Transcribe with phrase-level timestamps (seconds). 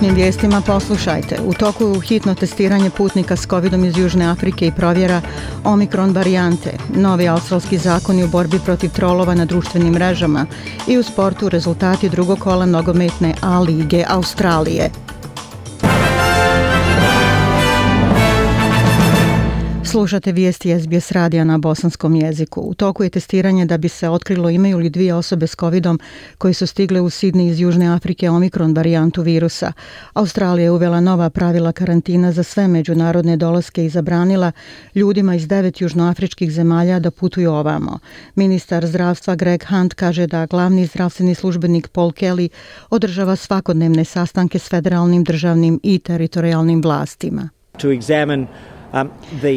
[0.00, 1.36] Današnjim vijestima poslušajte.
[1.46, 5.20] U toku je hitno testiranje putnika s covidom iz Južne Afrike i provjera
[5.64, 10.46] Omikron varijante, novi australski zakoni u borbi protiv trolova na društvenim mrežama
[10.88, 14.90] i u sportu rezultati drugog kola nogometne A lige Australije.
[19.90, 22.60] Slušate vijesti SBS radija na bosanskom jeziku.
[22.60, 26.00] U toku je testiranje da bi se otkrilo imaju li dvije osobe s covidom
[26.38, 29.72] koji su stigle u Sidni iz Južne Afrike omikron varijantu virusa.
[30.12, 34.52] Australija je uvela nova pravila karantina za sve međunarodne dolaske i zabranila
[34.94, 37.98] ljudima iz devet južnoafričkih zemalja da putuju ovamo.
[38.34, 42.48] Ministar zdravstva Greg Hunt kaže da glavni zdravstveni službenik Paul Kelly
[42.90, 47.48] održava svakodnevne sastanke s federalnim, državnim i teritorijalnim vlastima.
[47.78, 48.46] To examine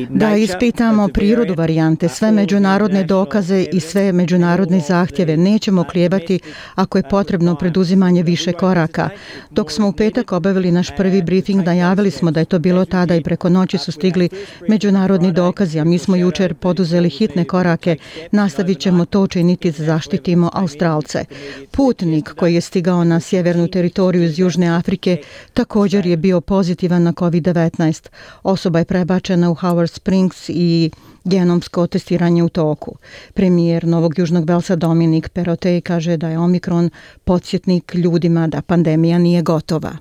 [0.09, 5.37] da ispitamo prirodu varijante, sve međunarodne dokaze i sve međunarodne zahtjeve.
[5.37, 6.39] Nećemo klijebati
[6.75, 9.09] ako je potrebno preduzimanje više koraka.
[9.49, 13.15] Dok smo u petak obavili naš prvi briefing, najavili smo da je to bilo tada
[13.15, 14.29] i preko noći su stigli
[14.69, 17.97] međunarodni dokazi, a mi smo jučer poduzeli hitne korake.
[18.31, 21.25] Nastavit ćemo to činiti da zaštitimo Australce.
[21.71, 25.17] Putnik koji je stigao na sjevernu teritoriju iz Južne Afrike
[25.53, 28.09] također je bio pozitivan na COVID-19.
[28.43, 30.91] Osoba je prebačena prebačena u Howard Springs i
[31.23, 32.95] genomsko testiranje u toku.
[33.33, 36.89] Premijer Novog Južnog Velsa Dominik Perotej kaže da je Omikron
[37.23, 39.91] podsjetnik ljudima da pandemija nije gotova.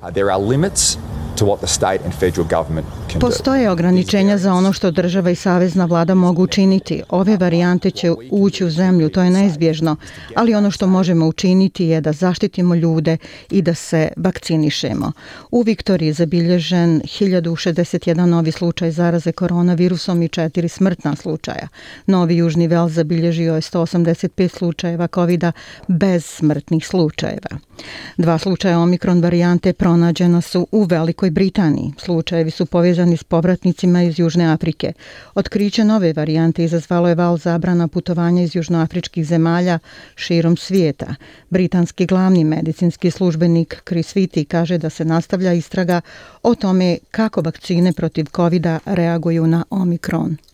[0.00, 0.98] There are limits
[3.20, 7.02] Postoje ograničenja za ono što država i savezna vlada mogu učiniti.
[7.08, 9.96] Ove varijante će ući u zemlju, to je neizbježno,
[10.34, 13.16] ali ono što možemo učiniti je da zaštitimo ljude
[13.50, 15.12] i da se vakcinišemo.
[15.50, 21.68] U Viktoriji je zabilježen 1061 novi slučaj zaraze koronavirusom i četiri smrtna slučaja.
[22.06, 25.44] Novi Južni Vel zabilježio je 185 slučajeva covid
[25.88, 27.58] bez smrtnih slučajeva.
[28.16, 31.92] Dva slučaja omikron varijante pronađena su u Velikoj Britaniji.
[31.98, 34.92] Slučajevi su povezani s povratnicima iz Južne Afrike.
[35.34, 39.78] Otkriće nove varijante izazvalo je val zabrana putovanja iz južnoafričkih zemalja
[40.14, 41.14] širom svijeta.
[41.48, 46.00] Britanski glavni medicinski službenik Chris Whitty kaže da se nastavlja istraga
[46.42, 50.49] o tome kako vakcine protiv covid reaguju na Omikron.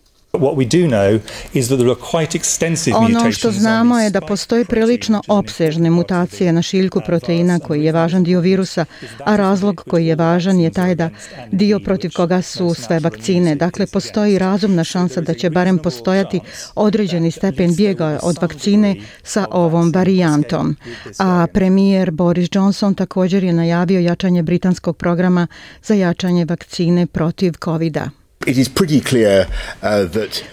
[2.95, 8.25] Ono što znamo je da postoji prilično opsežne mutacije na šiljku proteina koji je važan
[8.25, 8.85] dio virusa,
[9.25, 11.11] a razlog koji je važan je taj da
[11.51, 13.55] dio protiv koga su sve vakcine.
[13.55, 16.41] Dakle, postoji razumna šansa da će barem postojati
[16.75, 20.77] određeni stepen bijega od vakcine sa ovom varijantom.
[21.19, 25.47] A premijer Boris Johnson također je najavio jačanje britanskog programa
[25.83, 28.26] za jačanje vakcine protiv COVID-a.
[28.47, 28.53] Uh,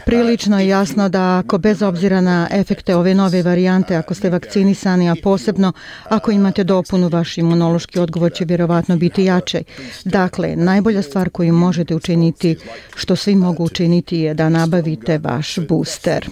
[0.06, 5.10] Prilično je jasno da ako bez obzira na efekte ove nove varijante, ako ste vakcinisani,
[5.10, 9.64] a posebno ako imate dopunu, vaš imunološki odgovor će vjerovatno biti jače.
[10.06, 12.56] Dakle, najbolja stvar koju možete učiniti,
[12.96, 16.30] što svi mogu učiniti, je da nabavite vaš booster.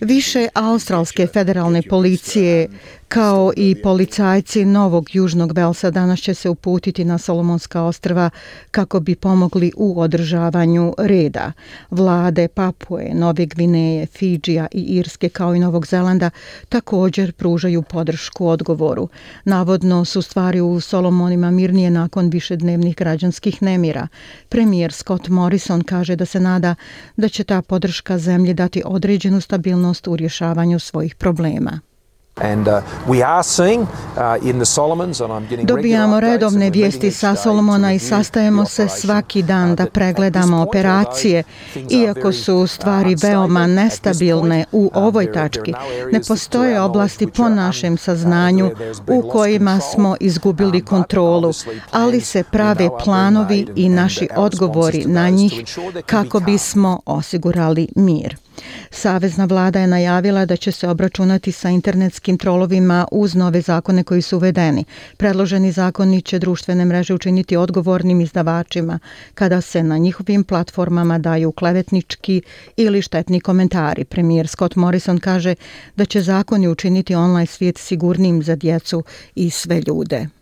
[0.00, 2.68] Više australske federalne policije
[3.08, 8.30] kao i policajci Novog Južnog Velsa danas će se uputiti na Solomonska ostrva
[8.70, 11.52] kako bi pomogli u održavanju reda.
[11.90, 16.30] Vlade Papue, Nove Gvineje, Fidžija i Irske kao i Novog Zelanda
[16.68, 19.08] također pružaju podršku odgovoru.
[19.44, 24.08] Navodno su stvari u Solomonima mirnije nakon višednevnih građanskih nemira.
[24.48, 26.74] Premijer Scott Morrison kaže da se nada
[27.16, 31.80] da će ta podrška zemlji dati određenu stabilnost u rješavanju svojih problema.
[32.36, 32.44] Uh,
[34.16, 41.42] uh, Dobijamo redovne vijesti sa Solomona i sastajemo se svaki dan da pregledamo operacije.
[41.90, 45.74] Iako su stvari veoma nestabilne u ovoj tački,
[46.12, 48.70] ne postoje oblasti po našem saznanju
[49.08, 51.52] u kojima smo izgubili kontrolu,
[51.92, 58.45] ali se prave planovi i naši odgovori na njih kako bismo osigurali mir.
[58.90, 64.22] Savezna vlada je najavila da će se obračunati sa internetskim trolovima uz nove zakone koji
[64.22, 64.84] su uvedeni.
[65.16, 68.98] Predloženi zakoni će društvene mreže učiniti odgovornim izdavačima
[69.34, 72.42] kada se na njihovim platformama daju klevetnički
[72.76, 74.04] ili štetni komentari.
[74.04, 75.54] Premijer Scott Morrison kaže
[75.96, 79.04] da će zakoni učiniti online svijet sigurnim za djecu
[79.34, 80.35] i sve ljude.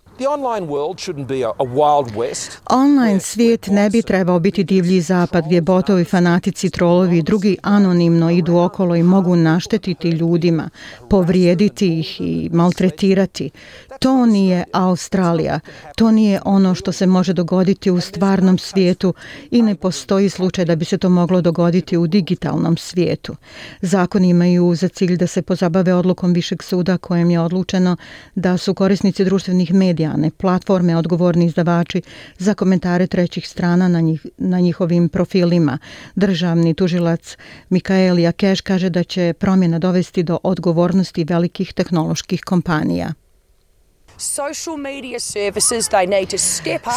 [2.70, 8.30] Online svijet ne bi trebao biti divlji zapad gdje botovi, fanatici, trolovi i drugi anonimno
[8.30, 10.70] idu okolo i mogu naštetiti ljudima,
[11.10, 13.50] povrijediti ih i maltretirati.
[13.98, 15.60] To nije Australija.
[15.96, 19.14] To nije ono što se može dogoditi u stvarnom svijetu
[19.50, 23.36] i ne postoji slučaj da bi se to moglo dogoditi u digitalnom svijetu.
[23.80, 27.96] Zakoni imaju za cilj da se pozabave odlukom Višeg suda kojem je odlučeno
[28.34, 32.02] da su korisnici društvenih medija medijane platforme odgovorni izdavači
[32.38, 35.78] za komentare trećih strana na, njih, na njihovim profilima.
[36.14, 37.36] Državni tužilac
[37.70, 43.14] Mikael Jakeš kaže da će promjena dovesti do odgovornosti velikih tehnoloških kompanija.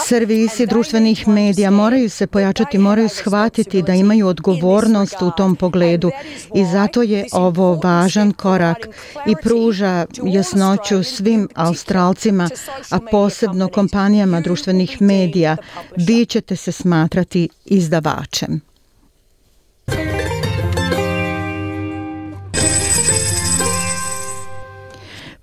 [0.06, 6.12] Servisi društvenih medija moraju se pojačati, moraju shvatiti da imaju odgovornost u tom pogledu
[6.56, 8.88] i zato je ovo važan korak
[9.28, 12.50] i pruža jasnoću svim Australcima,
[12.90, 15.58] a posebno kompanijama društvenih medija.
[15.96, 18.62] Vi ćete se smatrati izdavačem.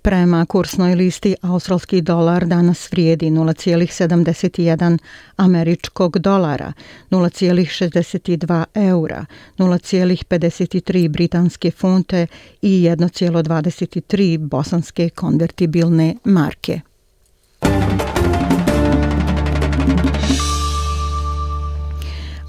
[0.04, 4.98] Prema kursnoj listi australski dolar danas vrijedi 0,71
[5.36, 6.72] američkog dolara,
[7.10, 9.26] 0,62 eura,
[9.58, 12.26] 0,53 britanske funte
[12.62, 16.80] i 1,23 bosanske konvertibilne marke.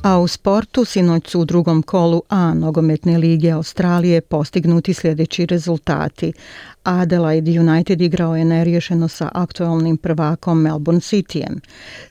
[0.05, 6.33] A u sportu sinoć su u drugom kolu A nogometne lige Australije postignuti sljedeći rezultati.
[6.83, 11.59] Adelaide United igrao je neriješeno sa aktualnim prvakom Melbourne Cityjem.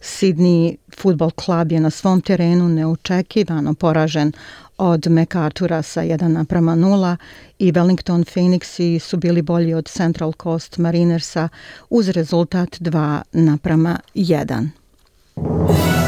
[0.01, 4.33] Sydney Football Club je na svom terenu neočekivano poražen
[4.79, 7.17] od MacArthura sa 1 naprama 0
[7.59, 11.49] i Wellington Phoenixi su bili bolji od Central Coast Marinersa
[11.91, 16.04] uz rezultat 2 naprama 1.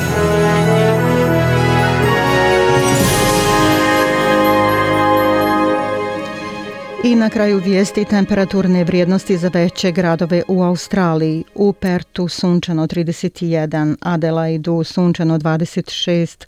[7.05, 11.45] I na kraju vijesti temperaturne vrijednosti za veće gradove u Australiji.
[11.55, 16.47] U Pertu sunčano 31, Adelaidu sunčano 26,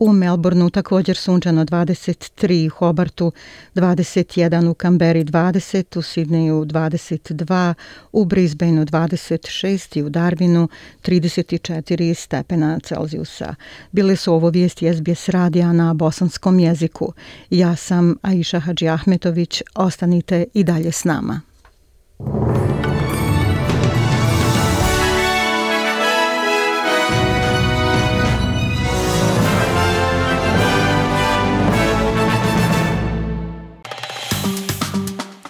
[0.00, 3.32] U Melbourneu također sunčano 23, u Hobartu
[3.74, 7.74] 21, u Kamberi 20, u Sidneju 22,
[8.12, 10.68] u Brisbaneu 26 i u Darwinu
[11.02, 13.54] 34 stepena Celzijusa.
[13.92, 17.12] Bile su ovo vijesti SBS radija na bosanskom jeziku.
[17.50, 21.49] Ja sam Aisha Hadži Ahmetović, ostanite i dalje s nama.